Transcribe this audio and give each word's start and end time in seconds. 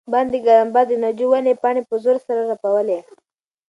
باندې 0.13 0.37
ګرم 0.45 0.69
باد 0.75 0.87
د 0.89 0.93
ناجو 1.03 1.27
ونې 1.29 1.53
پاڼې 1.61 1.81
په 1.89 1.95
زور 2.03 2.17
سره 2.27 2.41
رپولې. 2.51 2.99